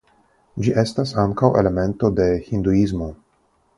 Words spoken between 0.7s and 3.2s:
estas ankaŭ elemento de Hinduismo.